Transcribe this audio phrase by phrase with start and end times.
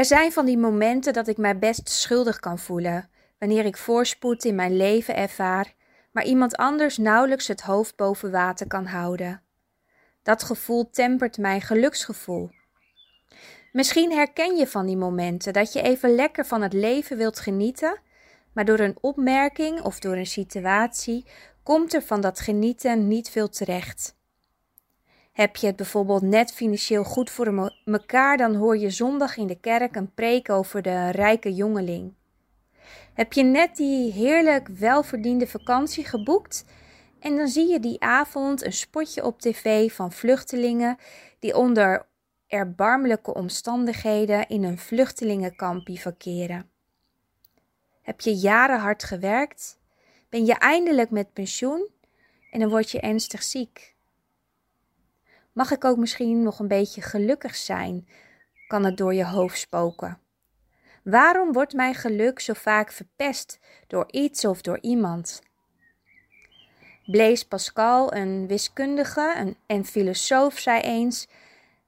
[0.00, 4.44] Er zijn van die momenten dat ik mij best schuldig kan voelen, wanneer ik voorspoed
[4.44, 5.74] in mijn leven ervaar,
[6.12, 9.42] maar iemand anders nauwelijks het hoofd boven water kan houden.
[10.22, 12.50] Dat gevoel tempert mijn geluksgevoel.
[13.72, 18.00] Misschien herken je van die momenten dat je even lekker van het leven wilt genieten,
[18.52, 21.26] maar door een opmerking of door een situatie
[21.62, 24.18] komt er van dat genieten niet veel terecht.
[25.32, 29.60] Heb je het bijvoorbeeld net financieel goed voor mekaar, dan hoor je zondag in de
[29.60, 32.14] kerk een preek over de rijke jongeling.
[33.14, 36.64] Heb je net die heerlijk welverdiende vakantie geboekt
[37.20, 40.96] en dan zie je die avond een spotje op tv van vluchtelingen
[41.38, 42.06] die onder
[42.46, 46.70] erbarmelijke omstandigheden in een vluchtelingenkampje verkeren.
[48.02, 49.78] Heb je jaren hard gewerkt?
[50.28, 51.88] Ben je eindelijk met pensioen
[52.50, 53.94] en dan word je ernstig ziek?
[55.52, 58.08] Mag ik ook misschien nog een beetje gelukkig zijn?
[58.66, 60.18] Kan het door je hoofd spoken?
[61.02, 65.42] Waarom wordt mijn geluk zo vaak verpest door iets of door iemand?
[67.04, 71.28] Blaise Pascal, een wiskundige en filosoof, zei eens: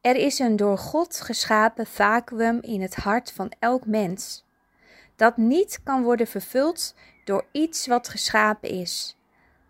[0.00, 4.44] Er is een door God geschapen vacuüm in het hart van elk mens,
[5.16, 9.16] dat niet kan worden vervuld door iets wat geschapen is,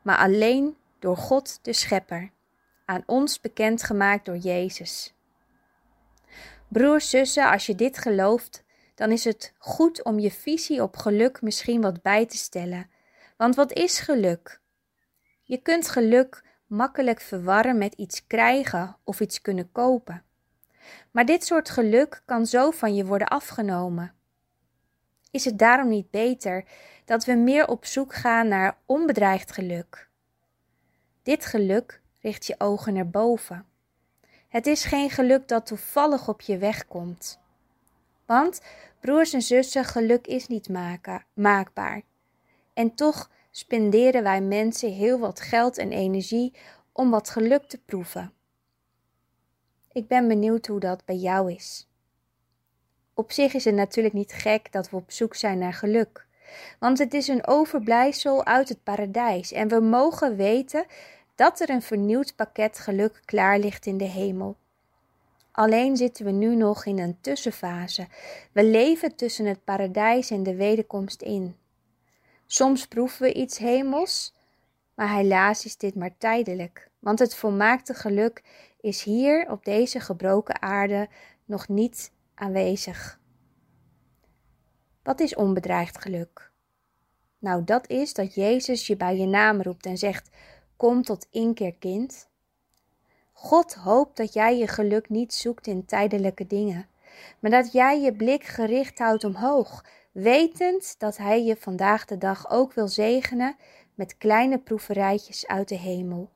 [0.02, 2.30] maar alleen door God de Schepper
[2.86, 5.14] aan ons bekendgemaakt door Jezus.
[6.68, 11.42] Broers, zussen, als je dit gelooft, dan is het goed om je visie op geluk
[11.42, 12.90] misschien wat bij te stellen.
[13.36, 14.60] Want wat is geluk?
[15.42, 20.24] Je kunt geluk makkelijk verwarren met iets krijgen of iets kunnen kopen.
[21.10, 24.14] Maar dit soort geluk kan zo van je worden afgenomen.
[25.30, 26.64] Is het daarom niet beter
[27.04, 30.08] dat we meer op zoek gaan naar onbedreigd geluk?
[31.22, 33.66] Dit geluk richt je ogen naar boven.
[34.48, 37.38] Het is geen geluk dat toevallig op je weg komt.
[38.26, 38.60] Want,
[39.00, 42.02] broers en zussen, geluk is niet maken, maakbaar.
[42.74, 46.54] En toch spenderen wij mensen heel wat geld en energie
[46.92, 48.32] om wat geluk te proeven.
[49.92, 51.88] Ik ben benieuwd hoe dat bij jou is.
[53.14, 56.26] Op zich is het natuurlijk niet gek dat we op zoek zijn naar geluk,
[56.78, 60.86] want het is een overblijfsel uit het paradijs en we mogen weten
[61.36, 64.56] dat er een vernieuwd pakket geluk klaar ligt in de hemel.
[65.52, 68.06] Alleen zitten we nu nog in een tussenfase.
[68.52, 71.56] We leven tussen het paradijs en de wederkomst in.
[72.46, 74.34] Soms proeven we iets hemels,
[74.94, 78.42] maar helaas is dit maar tijdelijk, want het volmaakte geluk
[78.80, 81.08] is hier op deze gebroken aarde
[81.44, 83.20] nog niet aanwezig.
[85.02, 86.50] Wat is onbedreigd geluk?
[87.38, 90.30] Nou, dat is dat Jezus je bij je naam roept en zegt:
[90.76, 92.28] Kom tot inkeer, kind.
[93.32, 96.88] God hoopt dat jij je geluk niet zoekt in tijdelijke dingen,
[97.38, 102.50] maar dat jij je blik gericht houdt omhoog, wetend dat Hij je vandaag de dag
[102.50, 103.56] ook wil zegenen
[103.94, 106.30] met kleine proeverijtjes uit de hemel.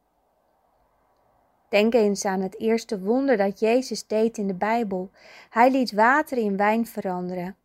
[1.69, 5.11] Denk eens aan het eerste wonder dat Jezus deed in de Bijbel.
[5.51, 7.57] Hij liet water in wijn veranderen.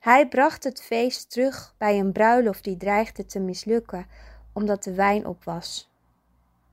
[0.00, 4.06] Hij bracht het feest terug bij een bruiloft die dreigde te mislukken,
[4.52, 5.90] omdat de wijn op was.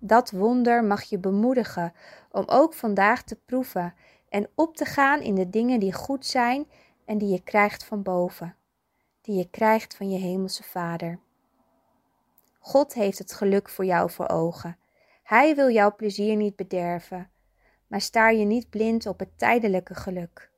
[0.06, 1.94] Dat wonder mag je bemoedigen
[2.32, 3.94] om ook vandaag te proeven
[4.30, 6.68] en op te gaan in de dingen die goed zijn
[7.06, 8.56] en die je krijgt van boven,
[9.22, 11.20] die je krijgt van je hemelse Vader.
[12.60, 14.78] God heeft het geluk voor jou voor ogen.
[15.24, 17.30] Hij wil jouw plezier niet bederven,
[17.88, 20.50] maar staar je niet blind op het tijdelijke geluk.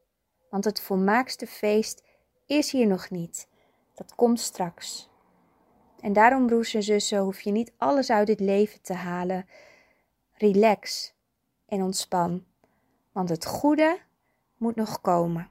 [0.49, 2.03] Want het volmaakste feest
[2.45, 3.47] is hier nog niet.
[3.93, 5.09] Dat komt straks.
[6.05, 9.45] En daarom, broers en zussen, hoef je niet alles uit dit leven te halen.
[10.33, 11.13] Relax
[11.65, 12.45] en ontspan,
[13.11, 13.99] want het goede
[14.57, 15.49] moet nog komen.